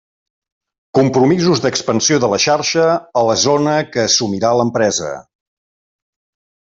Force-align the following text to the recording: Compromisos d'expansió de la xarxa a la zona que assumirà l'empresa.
Compromisos 0.99 1.61
d'expansió 1.65 2.17
de 2.23 2.29
la 2.31 2.39
xarxa 2.45 2.87
a 3.21 3.23
la 3.29 3.37
zona 3.43 3.77
que 3.93 4.03
assumirà 4.09 4.55
l'empresa. 4.63 5.13